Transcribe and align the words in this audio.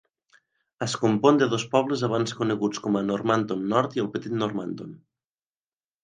Es 0.83 0.93
compon 1.01 1.35
de 1.41 1.47
dos 1.51 1.65
pobles 1.73 2.05
abans 2.07 2.33
coneguts 2.39 2.81
com 2.85 2.97
a 2.97 3.03
Normanton 3.09 3.61
Nord 3.73 3.97
i 3.99 4.03
el 4.05 4.09
Petit 4.17 4.39
Normanton. 4.39 4.97